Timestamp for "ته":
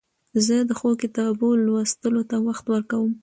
2.29-2.37